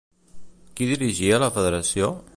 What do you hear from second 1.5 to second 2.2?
Federació?